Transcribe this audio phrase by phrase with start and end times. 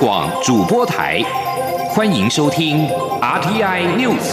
[0.00, 1.22] 广主播台，
[1.90, 2.88] 欢迎收听
[3.20, 4.32] RTI News。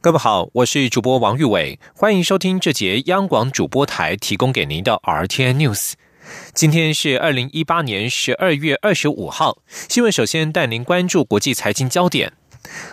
[0.00, 5.94] 各位好，我是主播王玉伟，欢迎收听这节央广主播台提供给您的 RTI News。
[6.52, 9.58] 今天是二零一八年十二月二十五号，
[9.88, 12.34] 新闻首先带您关注国际财经焦点。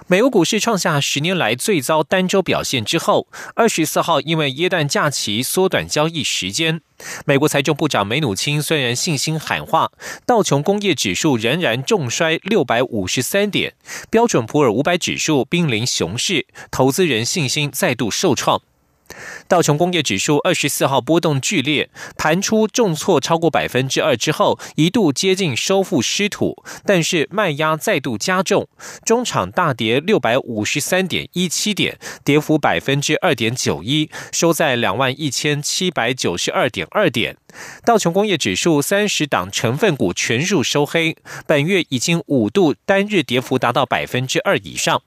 [0.07, 6.81] 美国股市创下十年来最糟单周表现之后，二十四号因为耶诞假期缩短交易时间，
[7.25, 9.91] 美国财政部长梅努钦虽然信心喊话，
[10.25, 13.73] 道琼工业指数仍然重衰六百五十三点，
[14.09, 18.61] 标准普尔五百指数濒临熊市，投资人信心再度受创。
[19.47, 28.67] 道琼工业指数二十四号波动剧烈，盘出重挫超过百分之二之后，一度接近收复失土，但是卖压再度加重，
[29.05, 37.37] 中场大跌六百五十三点一七点，跌幅百分之二点九一，收在两万一千七百九十二点二点。
[37.83, 45.01] 道琼工业指数三十档成分股全数收黑，本月已经五度单日跌幅达到百分之二以上。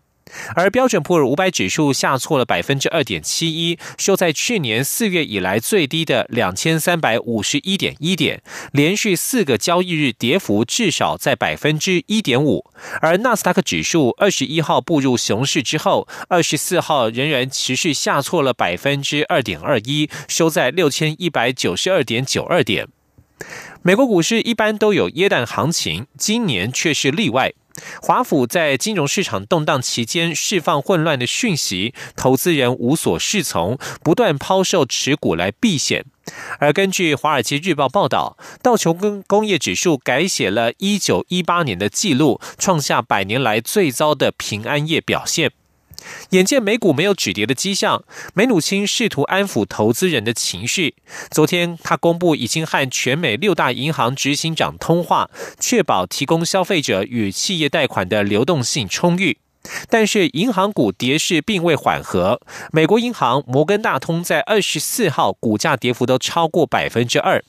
[0.54, 12.64] 而标准普尔五百指数下挫了百分之二点七一，收在去年四月以来最低的两千三百五十一点一点，连续四个交易日跌幅至少在百分之一点五。
[13.00, 22.88] 而纳斯达克指数二十一号步入熊市之后，二十四号仍然持续下挫了百分之二点二一，收在六千一百九十二点九二点。
[23.82, 27.52] 美国股市一般都有耶诞行情，今年却是例外。
[28.00, 36.04] 华府在金融市场动荡期间释放混乱的讯息，投资人无所适从，不断抛售持股来避险。
[36.58, 45.52] 而根据《华尔街日报》报道，道琼工工业指数改写了一九一八年的记录，创下百年来最糟的平安夜表现。
[46.30, 50.94] 眼见美股没有止跌的迹象，梅努钦试图安抚投资人的情绪。
[51.30, 59.38] 昨天，他公布已经和全美六大银行执行长通话，确保提供消费者与企业贷款的流动性充裕。
[59.88, 62.40] 但是，银行股跌势并未缓和。
[62.70, 67.42] 美国银行摩根大通在二十四号股价跌幅都超过百分之二。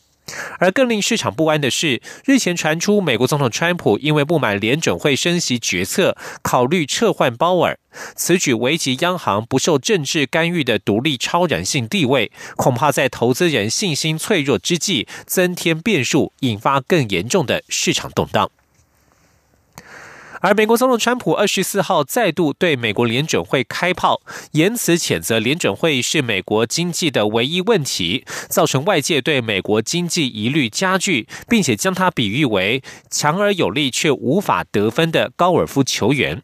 [0.60, 7.78] 而更令市场不安的是，日前传出美国总统川普因为不满联准会升息决策，考虑撤换鲍尔。
[8.16, 18.52] 此举危及央行不受政治干预的独立超然性地位，恐怕在投资人信心脆弱之际增添变数，引发更严重的市场动荡。
[20.42, 36.42] 而美国总统川普二十四号再度对美国联准会开炮，言辞谴责联准会是美国经济的唯一问题，造成外界对美国经济疑虑加剧，并且将它比喻为强而有力却无法得分的高尔夫球员。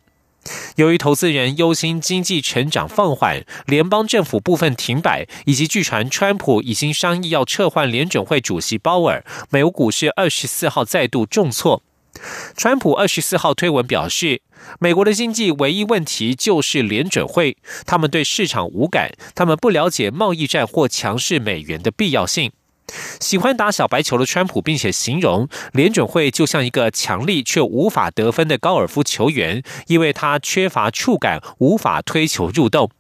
[0.77, 11.83] 由于投资人忧心经济成长放缓、联邦政府部分停摆，以及据传川普已经商议要撤换联准会主席鲍尔，美国股市二十四号再度重挫。
[12.55, 14.41] 川普二十四号推文表示，
[14.79, 22.51] 美国的经济唯一问题就是联准会，他们对市场无感，他们不了解贸易战或强势美元的必要性。
[23.21, 32.91] 喜欢打小白球的川普，并且形容联准会就像一个强力却无法得分的高尔夫球员，因为他缺乏触感，无法推球入洞。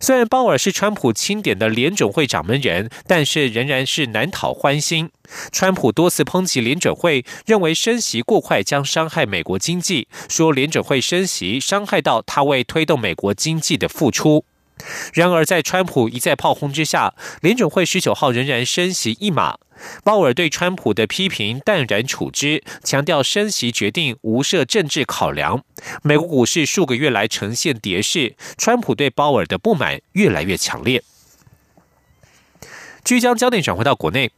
[0.00, 5.10] 虽然鲍尔是川普钦点的联准会掌门人，但是仍然是难讨欢心。
[5.52, 14.44] 川普多次抨击联准会，认为升息过快将伤害美国经济，说联准会升息伤害到他为推动美国经济的付出。
[15.12, 19.58] 然而，在川普一再炮轰之下，联准会十九号仍然升息一码。
[20.02, 25.64] 鲍尔对川普的批评淡然处之，强调升息决定无涉政治考量。
[26.02, 31.02] 美国股市数个月来呈现跌势，川普对鲍尔的不满越来越强烈。
[33.04, 34.30] 据将焦点转回到国内。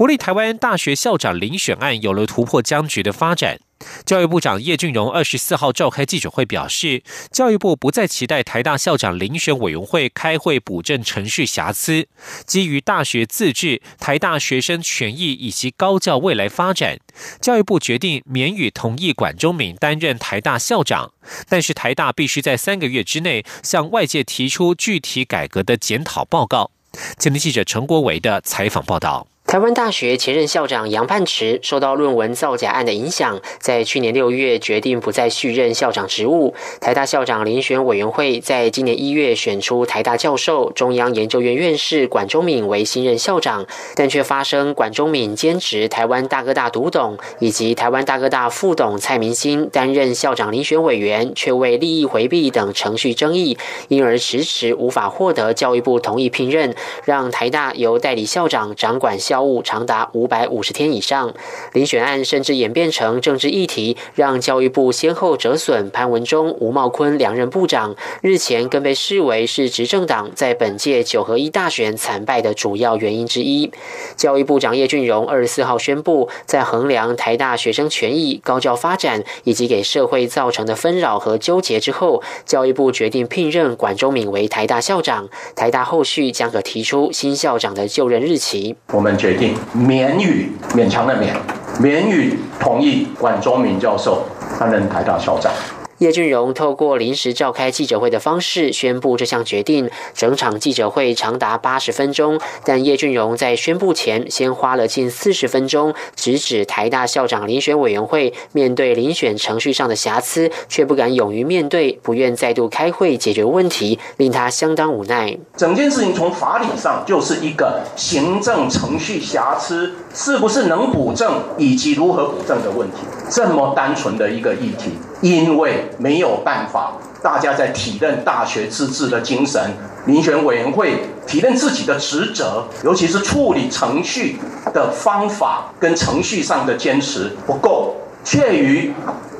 [0.00, 3.60] 国立台湾大学校长遴选案有了突破僵局的发展。
[4.06, 12.08] 教育部长叶俊荣二十四号召开记者会表示，教育部不再期待台大校长遴选委员会开会补正程序瑕疵。
[12.46, 16.98] 基于大学自治、台大学生权益以及高教未来发展，
[17.38, 21.12] 教育部决定免予同意管中敏担任台大校长。
[21.46, 26.70] 但是台大必须在三个月之内向外界提出具体改革的检讨报告。
[27.18, 29.26] 前天记者陈国维的采访报道。
[29.50, 36.54] 台湾大学前任校长杨盼池受到论文造假案的影响，在去年六月决定不再续任校长职务。
[36.80, 43.66] 台大校长遴选委员会在今年一月选出台大教授、中央研究院院士管中敏为新任校长，
[43.96, 53.58] 但却发生管中敏兼职台湾大哥大独董，以及台湾大哥大副董蔡明星担任校长遴选委员却为利益回避等程序争议，
[53.88, 56.72] 因而迟迟无法获得教育部同意聘任，
[57.04, 59.39] 让台大由代理校长掌管校。
[59.42, 61.32] 务长达五百五十天以上，
[61.72, 67.94] 遴选案甚至演变成政治议题，让教育部先后折损潘文忠、吴茂坤两任部长。
[68.22, 73.70] 日前更被视为是执政党在本届九合一大选惨败的主要原因之一。
[74.16, 85.28] 教育部长叶俊荣二十四号宣布，在衡量台大学生权益、高教发展以及给社会造成的纷扰和纠结之后，教育部决定聘任管中敏为台大校长。
[85.54, 88.74] 台大后续将可提出新校长的就任日期。
[88.88, 89.16] 我们。
[89.20, 91.32] 决决定免予勉强的免，
[91.78, 94.24] 免予同意管中明教授
[94.58, 95.52] 担任台大校长。
[96.00, 102.40] 叶俊荣透过临时召开记者会的方式宣布这项决定，整场记者会长达八十分钟。
[102.64, 115.36] 但叶俊荣在宣布前，先花了近四十分钟直指台大校长遴选委员会面对遴选程序上的瑕疵，却不敢勇于面对，不愿再度开会解决问题，令他相当无奈。
[115.54, 122.98] 整件事情从法理上就是一个行政程序瑕疵，是不是能补正以及如何补正的问题，
[123.30, 124.98] 这么单纯的一个议题。
[125.20, 129.60] 因为没有办法，大家在体认大学自治的精神，
[130.06, 134.38] 遴选委员会体认自己的职责，尤其是处理程序
[134.72, 138.92] 的方法跟程序上的坚持不够，怯于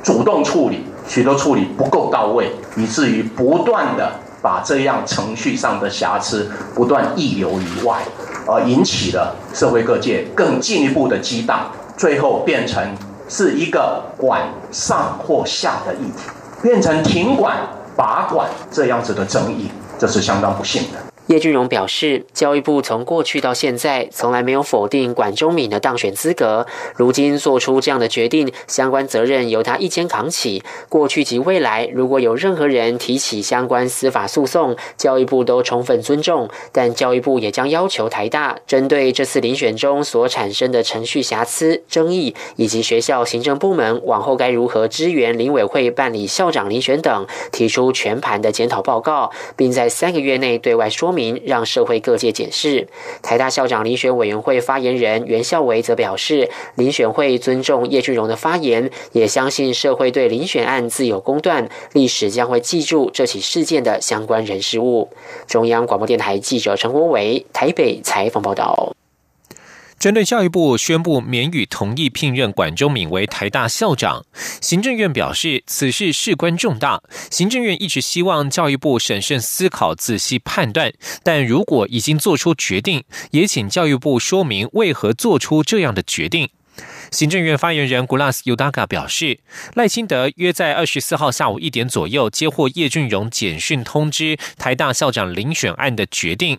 [0.02, 4.12] 主动处理，许多处理不够到位，以至于不断的
[4.42, 8.02] 把这样程序上的瑕疵不断溢流于外，
[8.50, 12.82] 而引起了社会各界更进一步的激荡，最后变成。
[13.32, 14.42] 是一个管
[14.72, 16.28] 上或下的议题，
[16.60, 17.58] 变成停管、
[17.94, 21.09] 拔管这样子的争议，这是相当不幸的。
[21.30, 26.66] 叶俊荣表示，教育部从过去到现在从来没有否定管中敏的当选资格，
[26.96, 30.60] 如今做出这样的决定，相关责任由他一肩扛起。
[30.88, 36.48] 过去及未来，如果有任何人提起相关司法诉讼，教育部都充分尊重。
[36.72, 51.19] 但教育部也将要求台大针对这次遴选中所产生的程序瑕疵、争议，以及学校行政部门往后该如何支援林委会办理校长遴选等，提出全盘的检讨报告，并在三个月内对外说明。
[51.44, 52.88] 让社会各界检视。
[53.22, 65.10] 台大校长遴选委员会发言人袁孝维则表示，遴选会尊重叶俊荣的发言，也相信社会对遴选案自有公断，历史将会记住这起事件的相关人事物。
[65.46, 68.94] 中央广播电台记者陈国伟台北采访报道。
[70.00, 74.24] 针对教育部宣布免予同意聘任管中敏为台大校长，
[74.62, 80.90] 行政院表示此事事关重大，行政院一直希望教育部审慎思考、仔细判断。
[81.22, 86.48] 但如果已经做出决定，也请教育部说明为何做出这样的决定。
[87.10, 89.40] 行政院发言人 Gulas Udaga 表示，
[89.74, 96.58] 赖清德约在二十四号下午一点左右接获叶俊荣简讯通知台大校长遴选案的决定。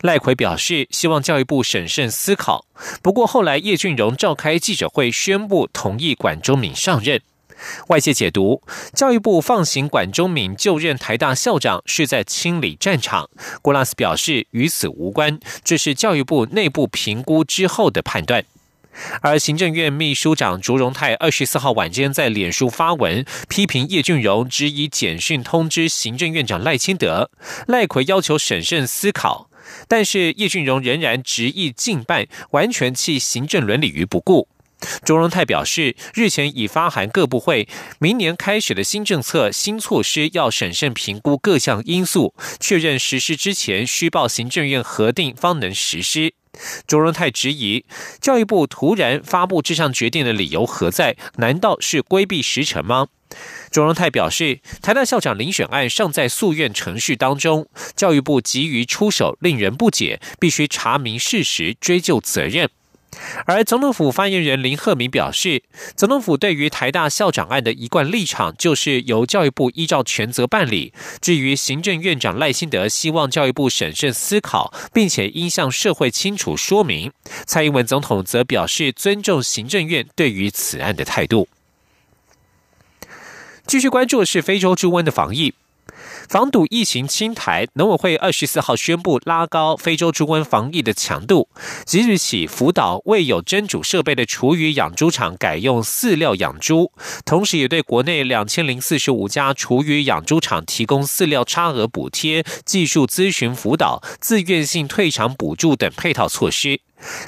[0.00, 2.64] 赖奎表示，希望教育部审慎思考。
[3.02, 7.20] 不过后来叶俊荣召开记者会，宣布同意管中敏上任。
[7.88, 8.62] 外界解读，
[8.94, 13.28] 教育部放行管中敏就任台大校长，是在清理战场。
[13.60, 18.44] 郭拉斯表示，与此无关，这是教育部内部评估之后的判断。
[19.20, 27.30] 而行政院秘书长卓荣泰二十四号晚间在脸书发文批评叶俊荣，只以简讯通知行政院长赖清德，
[27.66, 29.50] 赖奎要求审慎思考。
[29.86, 34.48] 但是叶俊荣仍然执意禁办，完全弃行政伦理于不顾。
[35.04, 37.66] 卓荣泰表示，日前已发函各部会，
[37.98, 46.34] 明年开始的新政策、新措施要审慎评估各项因素，确认实施之前需报行政院核定，方能实施。
[46.86, 47.84] 卓荣泰质疑，
[48.20, 51.16] 教育部突然发布这项决定的理由何在？
[51.36, 53.08] 难道是规避时程吗？
[53.70, 62.70] 卓荣泰表示，台大校长遴选案尚在诉愿程序当中，教育部急于出手，令人不解，必须查明事实，追究责任。
[63.46, 65.62] 而总统府发言人林鹤明表示，
[65.96, 70.92] 总统府对于台大校长案的一贯立场，就是由教育部依照权责办理。
[71.20, 77.12] 至于行政院长赖清德希望教育部审慎思考，并且应向社会清楚说明，
[77.46, 81.48] 蔡英文总统则表示尊重行政院对于此案的态度。
[83.66, 85.54] 继续关注的是非洲猪瘟的防疫。
[86.28, 91.48] 防堵疫情侵台，农委会二十四号宣布拉高非洲猪瘟防疫的强度，
[91.86, 96.92] 即日起福岛未有蒸煮设备的厨余养猪场改用饲料养猪，
[97.24, 106.80] 同时也对国内两千零四十五家厨余养猪场提供饲料差额补贴、技术咨询辅导、自愿性退场补助等配套措施。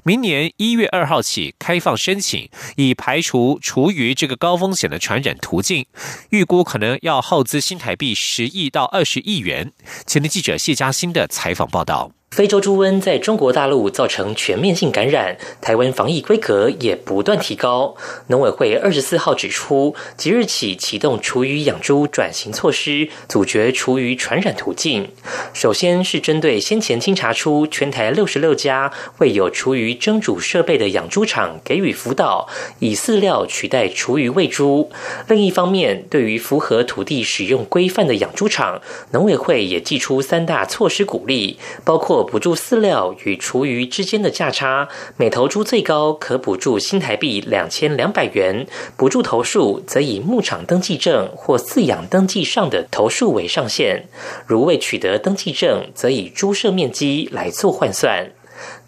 [0.04, 5.86] 明年一月二号起开放申请，以排除厨余这个高风险的传染途径。
[6.30, 9.72] 预估可能要耗资新台币十亿到二十亿元。
[10.06, 12.12] 前的记者谢嘉欣的采访报道。
[12.36, 17.96] 非洲猪瘟在中国大陆造成全面性感染，台湾防疫规格也不断提高。
[18.28, 25.10] 农委会二十四号指出，即日起启动厨余养猪转型措施，阻绝厨余传染途径。
[25.52, 34.88] 首先是针对先前清查出全台六十六家未有厨余蒸煮设备的养猪场给予辅导，以饲料取代厨余喂猪。
[35.26, 42.19] 另一方面，对于符合土地使用规范的养猪场，农委会也寄出三大措施鼓励，包括。
[42.22, 48.66] 补助饲料与厨余之间的价差，每头猪最高可补助新台币两千两百元。
[48.96, 54.04] 补助头数则以牧场登记证或饲养登记上的头数为上限，
[54.46, 58.30] 如未取得登记证，则以猪舍面积来做换算。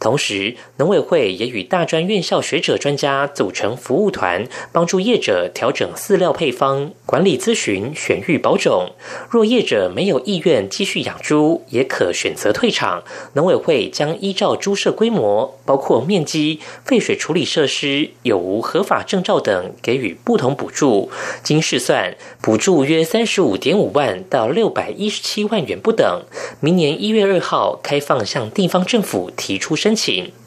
[0.02, 8.90] 同时，农委会也与大专院校学者专家组成服务团，帮助业者调整饲料配方、管理咨询、选育保种。
[9.30, 13.04] 若业者没有意愿继续养猪，也可选择退场。
[13.34, 21.12] 农委会将依照猪舍规模、包括面积、废水处理设施有无合法证照等，给予不同补助。
[21.44, 26.24] 经试算，补助约三十五点五万到六百一十七万元不等。
[26.58, 29.91] 明年一月二号开放向地方政府提出申。
[29.92, 30.41] 申请。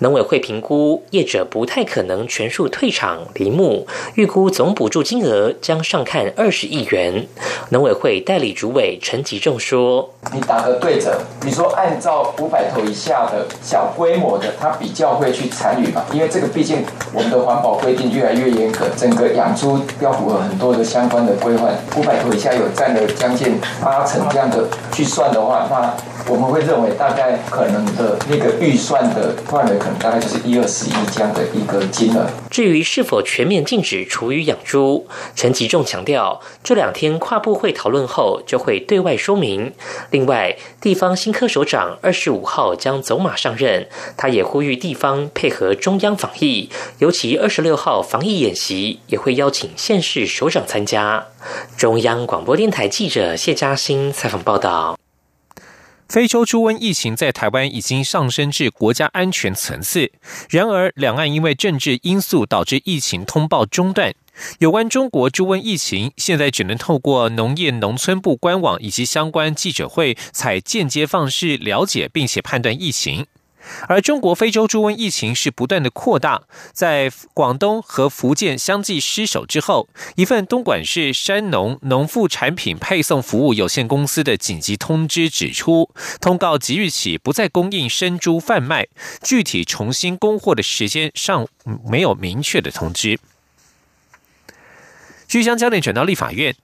[0.00, 7.26] 农委会评估业者不太可能全数退场离牧，预估总补助金额将上看二十亿元。
[7.70, 16.04] 农委会代理主委陈吉仲说：“你打个对折，你说按照五百头以下的小规模的，他比较会去参与嘛？
[16.12, 21.74] 因为这个毕竟我们的环保规定越来越严格，整个养猪要符合很多的相关的规范。
[21.96, 25.94] 五百头以下有占了将近八成这样的去算的话，那
[26.28, 32.26] 我们会认为大概可能的那个预算的范围。”大概就是一二十亿这样的一个金额。
[32.50, 39.72] 至于是否全面禁止厨余养猪，陈吉仲强调，这两天跨部会讨论后就会对外说明。
[40.10, 51.26] 另外，地方新科首长二十五号将走马上任，他也呼吁地方配合中央防疫，尤其二十六号防疫演习也会邀请县市首长参加。
[51.76, 55.03] 中央广播电台记者谢嘉欣采访报道。
[56.08, 60.12] 非洲猪瘟疫情在台湾已经上升至国家安全层次，
[60.48, 64.14] 然而两岸因为政治因素导致疫情通报中断。
[64.58, 73.26] 有关中国猪瘟疫情，现在只能透过农业农村部官网以及相关记者会，采间接方式了解并且判断疫情。
[73.88, 76.42] 而中国非洲猪瘟疫情是不断的扩大，
[76.72, 85.90] 在广东和福建相继失守之后，一份东莞市山农农副产品配送服务有限公司的紧急通知指出，
[86.20, 88.88] 通告即日起不再供应生猪贩卖，
[89.22, 91.46] 具体重新供货的时间尚
[91.84, 93.18] 没有明确的通知。
[95.26, 96.54] 据将焦点转到立法院。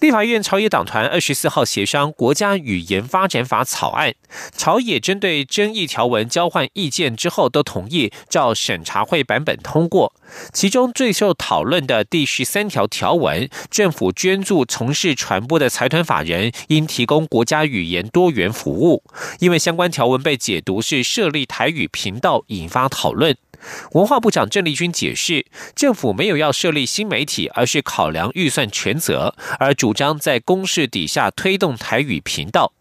[0.00, 4.14] 立法院朝野党团二十四号协商《国家语言发展法》草案，
[4.56, 10.12] 朝野针对争议条文交换意见之后，都同意照审查会版本通过。
[10.52, 19.02] 其中最受讨论的第十三条条文，政府捐助从事传播的财团法人应提供国家语言多元服务，
[19.40, 23.36] 因为相关条文被解读是设立台语频道，引发讨论。
[23.92, 32.72] 文化部长郑丽君解释，政府没有要设立新媒体，而是考量预算权责，而主张在公示底下推动台语频道。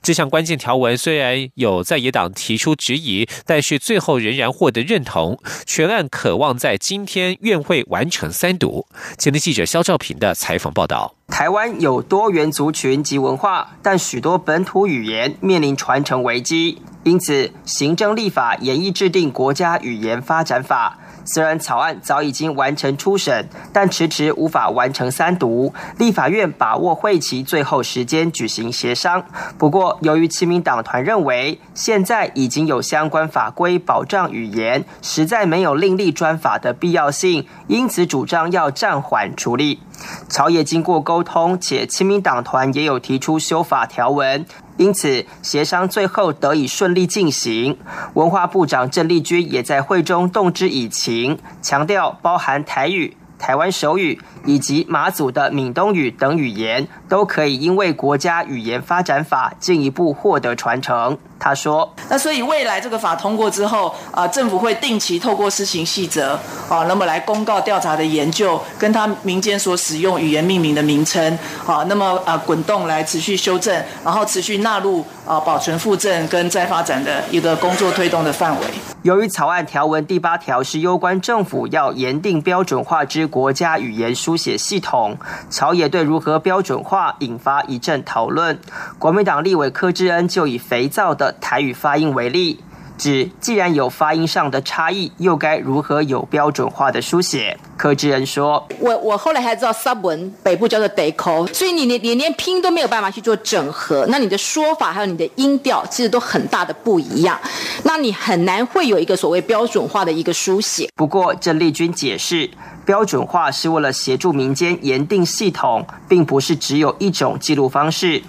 [0.00, 5.36] 这项关键条文虽然有在野党提出质疑，但是最后仍然获得认同。
[5.66, 8.86] 全案渴望在今天院会完成三读。
[9.18, 21.00] 前的记者肖兆平的采访报道：台湾有多元族群及文化，但许多本土语言面临传承危机，因此行政立法严议制定国家语言发展法。
[21.24, 25.72] 虽然草案早已经完成初审，但迟迟无法完成三读。
[25.98, 29.24] 立法院把握会期最后时间举行协商。
[29.56, 39.80] 不过，由于亲民党团认为现在已经有相关法规保障语言，实在没有另立专法的必要性，因此主张要暂缓处理。
[40.28, 44.44] 朝野经过沟通，且亲民党团也有提出修法条文。
[44.76, 47.78] 因此，协商最后得以顺利进行。
[48.14, 53.16] 文化部长郑丽君也在会中动之以情，强调包含台语。
[53.38, 61.18] 台湾手语以及马祖的闽东语等语言，都可以因为国家语言发展法进一步获得传承。
[61.44, 78.66] 他说：“那所以未来这个法通过之后，啊，政府会定期透过施行细则，啊，那么来公告调查的研究，跟他民间所使用语言命名的名称，啊，那么啊滚动来持续修正，然后持续纳入啊保存附证跟再发展的一个工作推动的范围。
[79.02, 85.16] 由于草案条文第八条是攸关政府要严定标准化之国家语言书写系统，
[85.50, 88.60] 朝野对如何标准化引发一阵讨论。
[89.00, 91.31] 国民党立委柯志恩就以肥皂的。
[91.40, 92.60] 台语发音为例，
[92.98, 97.58] 指既然有发音上的差异，又该如何有标准化的书写？
[97.76, 107.36] 柯志恩说：“我我后来才知道，沙文北部叫做 deco，所以你连你连拼都没有办法去做整合，那你的说法还有你的音调，其实都很大的不一样，
[107.82, 110.88] 那你很难会有一个所谓标准化的一个书写。
[110.94, 112.48] 不过郑丽君解释，
[112.84, 118.22] 标准化是为了协助民间研定系统，并不是只有一种记录方式，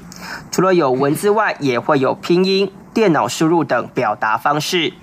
[0.50, 4.94] 除了有文字外，也会有拼音。”电脑输入等表达方式。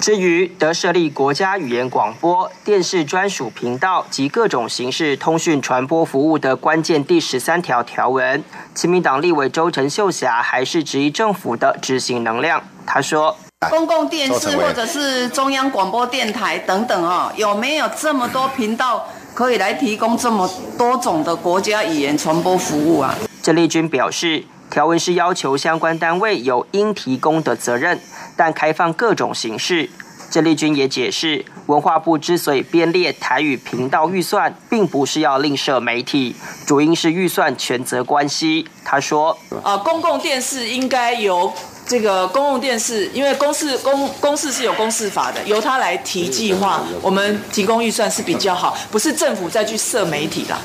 [0.00, 8.42] 至于得设立国家语言广播电视专属频道及各种形式通讯传播服务的关键第十三条条文，
[8.74, 12.62] 亲民党立委周陈秀霞还是质疑政府的执行能量。
[12.86, 13.36] 他说
[13.68, 24.44] ：“公共电视或者是中央广播电台等等啊，有没有这么多频道可以来提供这么多种的国家语言传播服务啊？”郑丽君表示。
[24.70, 28.00] 条文是要求相关单位有应提供的责任，
[28.36, 29.90] 但开放各种形式。
[30.30, 38.68] 郑丽君也解释，文化部之所以编列台语频道预算，并不是要另设媒体，主因是预算权责关系。
[38.84, 41.52] 他说：“啊，公共电视应该由。”
[41.90, 50.56] 这个公共电视，因为公视公公视是有公示法的，由他来提计划，我们提供预算是比较好，不是政府再去设媒体啦。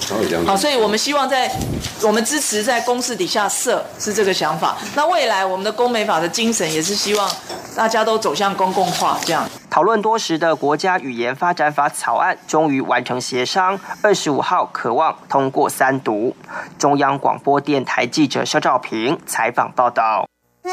[0.46, 1.52] 好，所以我们希望在
[2.04, 4.78] 我们支持在公示底下设，是这个想法。
[4.94, 7.28] 那未来我们的公媒法的精神也是希望
[7.76, 9.50] 大家都走向公共化，这样。
[9.72, 16.36] 讨论多时的国家语言发展法草案终于完成协商，二十五号渴望通过三读。
[16.78, 20.28] 中央广播电台记者肖照平采访报道。
[20.66, 20.72] 是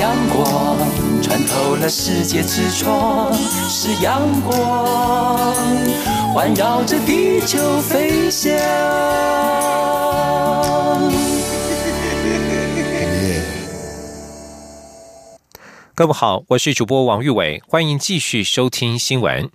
[0.00, 0.78] 阳光
[1.22, 3.30] 穿透了世界之窗，
[3.68, 5.54] 是阳光
[6.32, 8.50] 环绕着地球飞翔。
[15.94, 19.50] 各位好，我是主播王玉伟，欢迎继续收听新闻。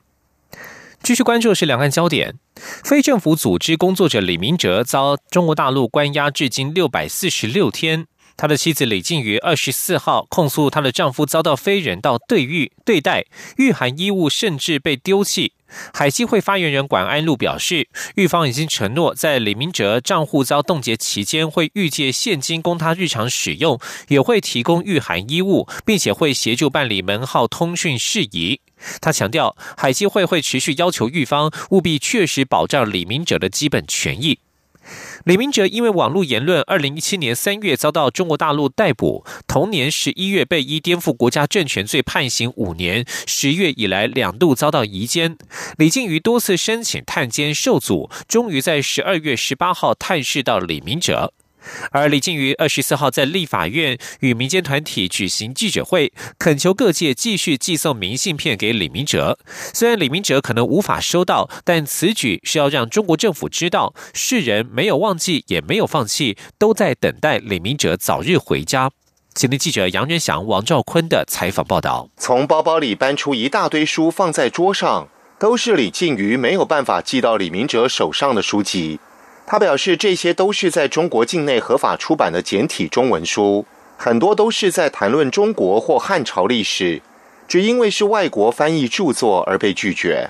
[1.03, 2.35] 继续关注的是两岸焦点。
[2.83, 8.05] 非政府组织工作者李明哲遭中国大陆关押至今六百四十六天。
[8.37, 13.25] 他的妻子李静瑜二十四号控诉她的丈夫遭到非人道对遇对待，
[13.57, 15.53] 御寒衣物甚至被丢弃。
[15.93, 28.61] 海基会发言人管安路表示，狱方已经承诺在李明哲账户遭冻结期间会预借现金供他日常使用，也会提供御寒衣物，并且会协助办理门号通讯事宜。
[28.99, 34.39] 他强调，海基会会持续要求狱方务必确实保障李明哲的基本权益。
[35.25, 45.37] 李明哲因为网络言论，二零一七年三月遭到中国大陆逮捕，同年十一月被依颠覆国家政权罪判刑五年，十月以来两度遭到移监。
[45.77, 51.31] 李静瑜多次申请探监受阻，终于在十二月十八号探视到李明哲。
[51.91, 59.37] 而李静瑜二十四号在立法院与民间团体举行记者会，恳求各界继续寄送明信片给李明哲。
[59.73, 68.91] 虽然李明哲可能无法收到，但此举是要让中国政府知道，世人没有忘记，也没有放弃，都在等待李明哲早日回家。
[69.33, 72.09] 请听记者杨仁祥、王兆坤的采访报道。
[72.17, 75.07] 从包包里搬出一大堆书放在桌上，
[75.39, 78.99] 都是李静瑜没有办法寄到李明哲手上的书籍。
[79.45, 83.65] 他表示，这些都是在中国境内合法出版的简体中文书，
[83.97, 87.01] 很多都是在谈论中国或汉朝历史，
[87.47, 90.29] 只因为是外国翻译著作而被拒绝。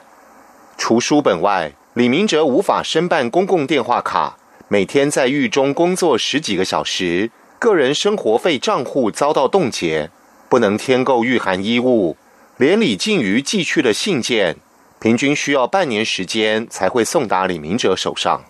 [0.78, 10.10] 除书本外，李明哲无法申办公共电话卡，每天在狱中工作十几个小时，个人生活费账户遭到冻结，
[10.50, 12.18] 不能添购御寒衣物，
[12.58, 14.58] 连李静瑜寄去的信件，
[15.00, 18.44] 平均需要半年时间才会送达李明哲手上。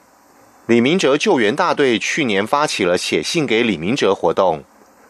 [0.71, 4.63] 李明哲救援大队去年发起了写信给李明哲活动，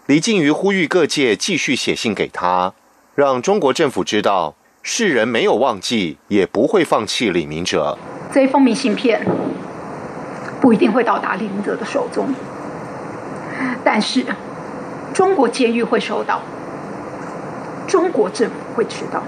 [0.07, 2.73] 李静瑜呼吁各界继续写信给他，
[3.13, 7.95] 让中国政府知道世人没有忘记，也不会放弃李明哲。
[8.33, 9.23] 这一封明信片
[10.59, 12.33] 不一定会到达李明哲的手中，
[13.83, 14.25] 但是
[15.13, 16.41] 中国监狱会收到，
[17.87, 19.21] 中国政府会知道，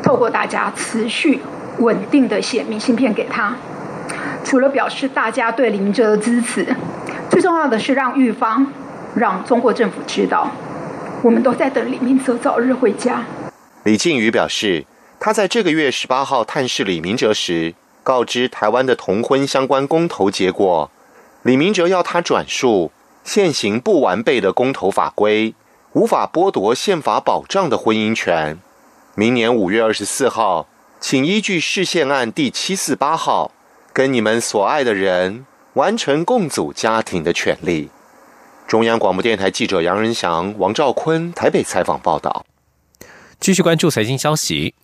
[0.00, 1.40] 透过大家持续
[1.80, 3.56] 稳定的写明信片给他，
[4.44, 6.66] 除了表示大家对李明哲的支持，
[7.30, 8.66] 最重要的是让狱方、
[9.14, 10.50] 让中国政府知道，
[11.22, 13.24] 我们都在等李明哲早日回家。
[13.84, 14.84] 李靖宇表示，
[15.18, 20.90] 他在这个月十八号探视李明哲时，告知台湾的同婚相关公投结果，
[21.42, 22.92] 李明哲要他转述
[23.24, 25.54] 现行不完备的公投法规，
[25.92, 28.58] 无法剥夺宪法保障的婚姻权。
[29.14, 30.68] 明年五月二十四号，
[31.00, 33.50] 请依据市宪案第七四八号，
[33.96, 37.88] 跟你们所爱的人完成共组家庭的权利。
[38.68, 42.44] 中央广播电台记者杨仁祥、王兆坤台北采访报道。
[43.40, 44.74] 继续关注财经消息。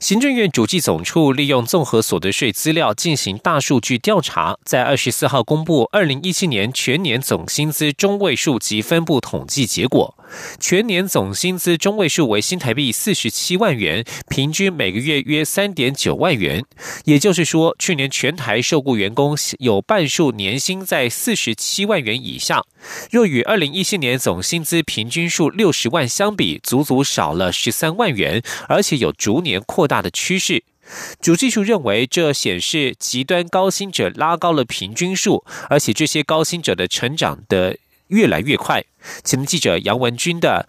[0.00, 10.15] 行政院主计总处利用综合所得税资料进行大数据调查，在二十四号公布二零一七年全年总薪资中位数及分布统计结果。
[10.58, 16.64] 全年总薪资中位数为新台币四十七万元，平均每个月约三点九万元。
[17.04, 22.64] 也就是说，去年全台受雇员工有半数年薪在四十七万元以下。
[23.10, 30.64] 若与二零一七年总薪资平均数六十万相比，足足少了十三万元，而且有逐年扩大的趋势。
[31.20, 37.76] 主技术认为，这显示极端高薪者拉高了平均数，而且这些高薪者的成长的
[38.08, 38.84] 越来越快。
[39.24, 40.68] 前记者杨文军的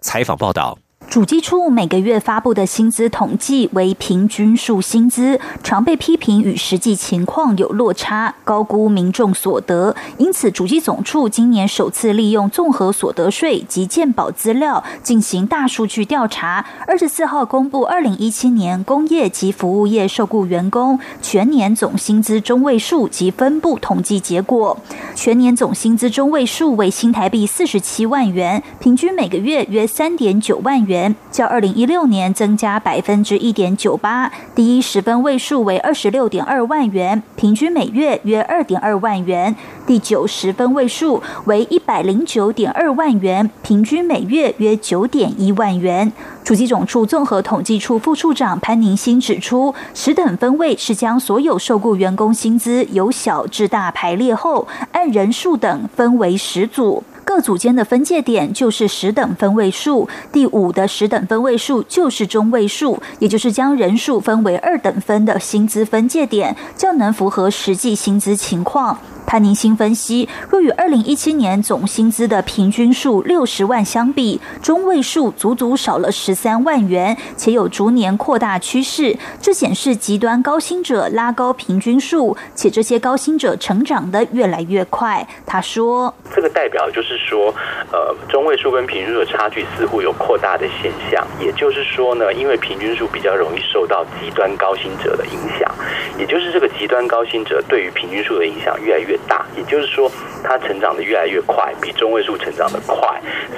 [0.00, 0.78] 采访报道。
[1.14, 9.94] 主计处每个月发布的薪资统计为平均数薪资，常被批评与实际情况有落差，高估民众所得。
[10.18, 16.66] 因此，主计总处今年首次利用综合所得税及健保资料进行大数据调查。
[16.84, 24.76] 二十四号公布二零一七年工业及服务业受雇员工全年总薪资中位数及分布统计结果。
[25.14, 31.03] 全年总薪资中位数为新台币四十七万元，平均每个月约三点九万元。
[31.32, 39.54] 较二零一六年增加百分之一点九八，第一十分位数为二十六点二万元，平均每月约二点二万元；
[39.86, 46.12] 第九十分位数为一百零九点二万元，平均每月约九点一万元。
[46.44, 57.02] 主机总处综合统计处副处长潘宁新指出，十等分位是将所有受雇员工薪资由小至大排列后，按人数等分为十组。
[57.24, 68.98] 各组间的分界点就是十等分位数，第五的十等分位数就是中位数，也就是将人数分为二等分的薪资分界点，较能符合实际薪资情况。
[69.26, 79.16] 潘宁新分析，若与二零一七年总薪资的平均数六十万相比，中位数足足少了十三万元，且有逐年扩大趋势。
[79.40, 85.26] 这显示极端高薪者拉高平均数，且这些高薪者成长的越来越快。
[85.46, 87.52] 他说：“这个代表就是说，
[87.90, 91.26] 呃，中位数跟平均数的差距似乎有扩大的现象。
[91.40, 95.74] 也就是说呢，因为平均数比较容易受到极端高薪者的影响，
[96.18, 100.10] 也就是这个极端高薪者对于平均数的影响越来越。”大，也就是说，
[100.42, 102.96] 他成长的越来越快，比中位数成长的快，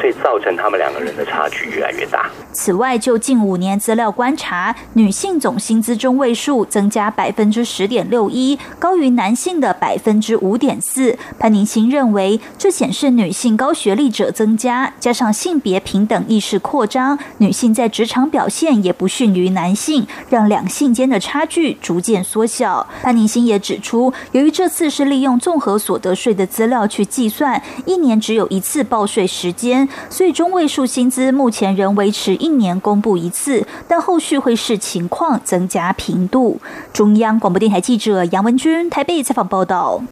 [0.00, 2.30] 所以造成他们两个人的差距越来越大。
[2.52, 11.18] 此外，就近五年资料观察，女性总薪资中位数增加百分之十点六一，高于男性的百分之五点四。
[11.38, 22.86] 潘宁新认为，这显示女性高学历者增加，加上性别平等意识扩张，女性在职场表现也不逊于男性，让两性间的差距逐渐缩小。
[23.02, 32.34] 潘宁新也指出，由于这次是利用综合所得税的资料去计算，一年只有一次报税时间，所以中位数薪资目前仍维持。
[32.34, 36.60] 一年公布一次，但后续会视情况增加频度。
[36.92, 40.02] 中央广播电台记者杨文君台北采访报道。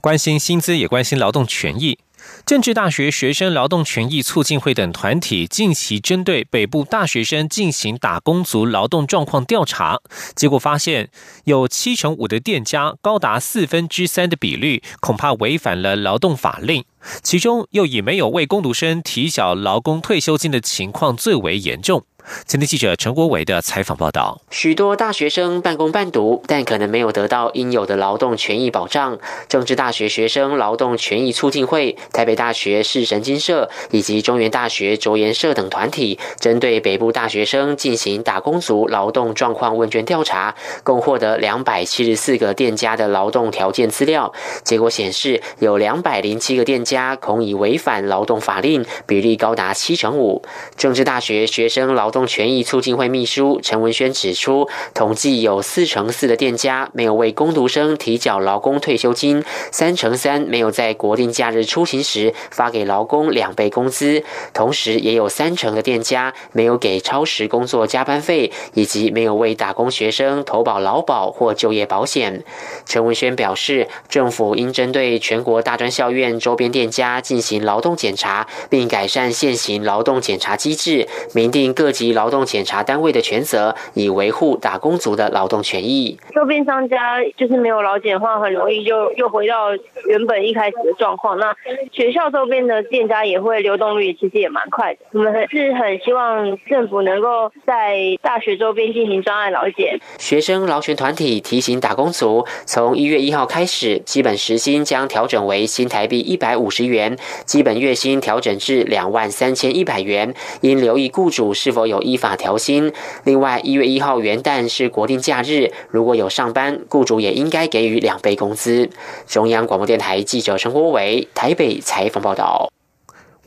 [0.00, 1.98] 关心薪资也关心劳动权益。
[2.46, 9.98] 政治大学学生劳动权益促进会等团体近期针对北部大学生进行打工族劳动状况调查，
[10.36, 11.10] 结果发现
[11.42, 16.84] 有七成五的店家，高达四分之三的比率，恐怕违反了劳动法令。
[17.20, 22.04] 其中又以没有为工读生提缴劳工退休金的情况最为严重。
[22.44, 29.18] 今天记者陈国伟的采访报道：许多大学生半工半读，但可能没有得到应有的劳动权益保障。
[29.48, 44.32] 政治大学学生劳动权益促进会、台北大学市神经社以及中原大学卓研社等团体，针对北部大学生进行打工族劳动状况问卷调查，共获得两百七十四个店家的劳动条件资料。
[44.64, 50.42] 结果显示，有两百零七个店家恐已违反劳动法令，比例高达七成五。
[50.76, 64.24] 政治大学学生劳动动权益促进会秘书陈文轩指出，统计有四成四的店家没有为工读生提缴劳工退休金，三成三没有在国定假日出行时发给劳工两倍工资，
[64.54, 72.42] 同时也有三成的店家没有给超时工作加班费，以及没有为打工学生投保劳保或就业保险。
[72.86, 86.18] 陈文轩表示，政府应针对全国大专校院周边店家进行劳动检查，并改善现行劳动检查机制，明定各级劳动检查单位的权责，以维护打工族的劳动权益。
[86.34, 89.70] 周边商家就是没有劳检的话，很容易就又回到
[90.08, 91.38] 原本一开始的状况。
[91.38, 91.54] 那
[91.92, 95.00] 学校周边的店家也会流动率其实也蛮快的。
[95.12, 99.98] 我们是很希望政府能够在大学周边进行专案劳检。
[100.18, 110.34] 学生劳权团体提醒打工族，从一月一号开始，基本时薪将调整为新台币一百五十元，基本月薪调整至两万三千一百元。
[110.62, 112.92] 应留意雇主是否有依法调薪。
[113.24, 118.90] 另外，一月一号元旦是国定假日，如果有上班，雇主也应该给予两倍工资。
[119.26, 122.70] 中央广播电台记者陈国伟台北采访报道。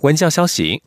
[0.01, 0.81] 文教消息。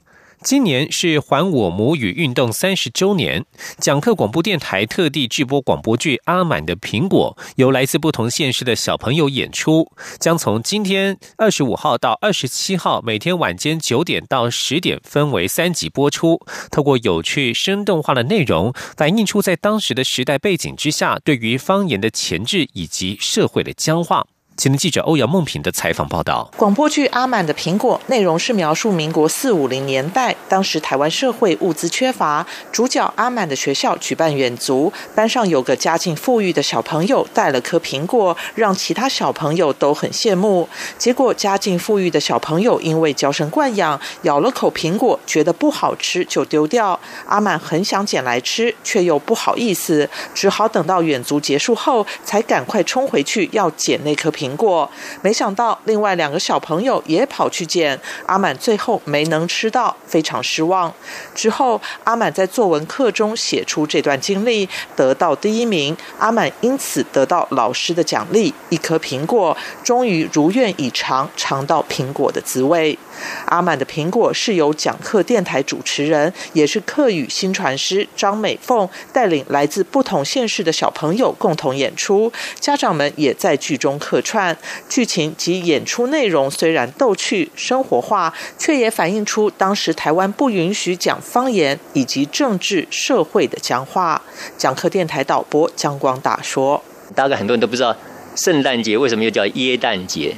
[0.44, 3.44] 今年是还我母语运动三十周年，
[3.78, 16.40] 讲课广播电台特地制播广播剧《阿满的苹果》，由来自不同县市的小朋友演出，将从今天二十五号到二十七号，每天晚间九点到十点，分为三集播出。
[16.72, 24.26] 透过有趣生动化的内容，反映出在当时的时代背景之下，对于方言的前置以及社会的僵化。
[24.54, 40.68] 前的记者欧阳梦平的采访报道：广播剧《阿满的苹果》内容是描述民国四五零年代，当时台湾社会物资缺乏，主角阿满的学校举办远足，班上有个家境富裕的小朋友带了颗苹果，让其他小朋友都很羡慕。
[40.98, 46.98] 结果家境富裕的小朋友因为娇生惯养，咬了口苹果，觉得不好吃就丢掉。
[47.26, 54.41] 阿满很想捡来吃，却又不好意思，只好等到远足结束后，才赶快冲回去要捡那颗苹。
[54.42, 60.92] 苹果，没想到另外两个小朋友也跑去捡，阿满最后没能吃到，非常失望。
[61.32, 65.96] 之后，阿满在作文课中写出这段经历，得到第一名。
[66.18, 72.98] 阿满因此得到老师的奖励，一颗苹果，终于如愿以偿尝到苹果的滋味。
[73.46, 84.56] 阿满的苹果是由讲课电台主持人，也是客语新传师张美凤带领来自不同县市的小朋友共同演出，家长们也在剧中客串。
[84.88, 94.22] 剧情及演出内容虽然逗趣生活化，却也反映出当时台湾不允许讲方言以及政治社会的僵化。
[94.56, 96.82] 讲课电台导播江光大说
[97.14, 97.96] ：“大概很多人都不知道，
[98.34, 100.34] 圣诞节为什么又叫耶诞节，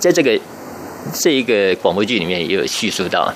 [0.00, 0.38] 在这个。”
[1.12, 3.32] 这一个广播剧里面也有叙述到，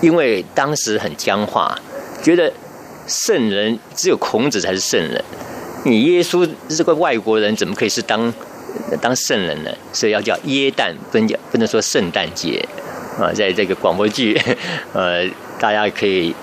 [0.00, 1.76] 因为当时很僵化，
[2.22, 2.52] 觉得
[3.06, 5.24] 圣人只有孔子才是圣人，
[5.84, 8.32] 你耶稣这个外国人，怎么可以是当
[9.00, 9.70] 当圣人呢？
[9.92, 12.64] 所以要叫耶诞，不能叫不能说圣诞节
[13.18, 13.32] 啊。
[13.32, 14.40] 在这个广播剧，
[14.92, 15.26] 呃，
[15.58, 16.34] 大家可以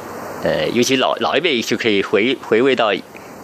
[0.44, 2.94] 呃，尤其老老一辈就可以回回味到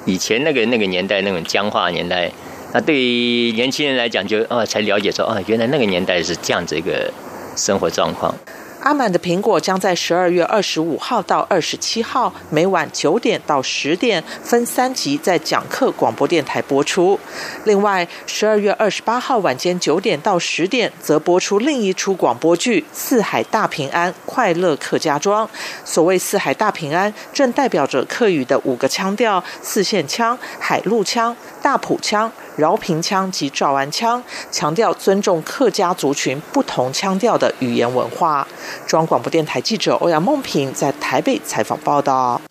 [0.05, 2.31] 以前那个那个年代那种僵化年代。
[2.73, 7.07] 那对于年轻人来讲，就啊才了解说啊，原来那个年代是这样子一个
[7.55, 8.33] 生活状况。
[8.81, 17.17] 阿满的苹果将在十二月二十五号到二十七号每晚九点到十点分三集在讲课广播电台播出。
[17.63, 25.47] 另外，十二月二十八号晚间九点到十点则播出另一出广播剧《四海大平安，快乐客家庄》。
[25.85, 32.29] 所谓“四海大平安”，正代表着客语的五个腔调：四线腔、海陆腔、大埔腔。
[32.55, 38.47] 饶平腔及赵安腔，强调尊重客家族群不同腔调的语言文化。
[38.85, 42.41] 中央广播电台记者欧阳梦平在台北采访报道。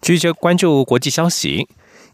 [0.00, 1.68] 继续关注国际消息。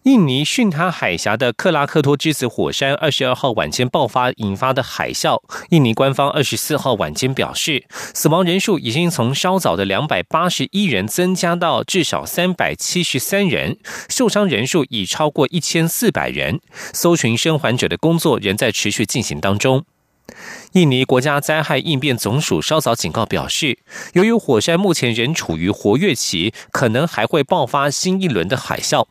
[0.04, 16.58] 印尼巽他海峡的克拉克托之子火山二十二号晚间爆发引发的海啸，印尼官方二十四号晚间表示，死亡人数已经从稍早的两百八十一人增加到至少三百七十三人，受伤人数已超过一千四百人，
[16.92, 19.84] 搜寻生还者的工作仍在持续进行当中。
[20.72, 23.78] 印尼国家灾害应变总署稍早警告表示，
[24.14, 29.06] 由于火山目前仍处于活跃期，可能还会爆发新一轮的海啸。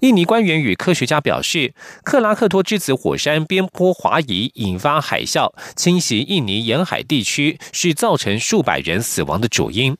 [0.00, 9.96] 印尼官员与科学家表示，克拉克托之子火山边坡滑移引发海啸，侵袭印尼沿海地区，是造成数百人死亡的主因。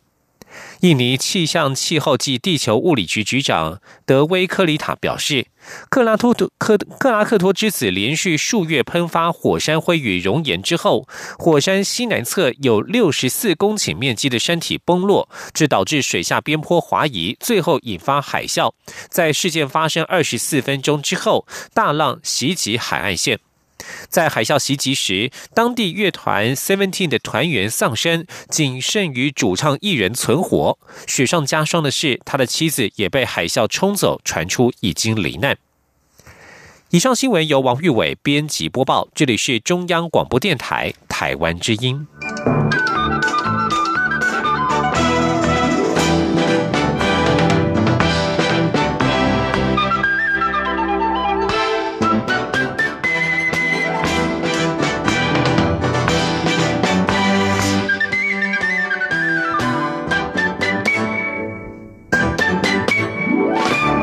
[0.82, 5.46] 印尼气象气候暨地球物理局局长德威科里塔表示，
[5.88, 11.06] 克拉托克克拉克托之子连续数月喷发火山灰与熔岩之后，
[11.38, 18.72] 火山西南侧有六十四公顷面积的山体崩落，这导致水下边坡滑移，最后引发海啸。
[19.08, 23.38] 在事件发生二十四分钟之后，大浪袭击海岸线。
[24.08, 30.78] 在海啸袭击时，当地乐团 Seventeen 的团员丧生，仅剩余主唱一人存活。
[31.06, 35.56] 雪上加霜的是，他的妻子也被海啸冲走，传出已经罹难。
[36.90, 42.06] 以上新闻由王玉伟编辑播报，这里是中央广播电台台湾之音。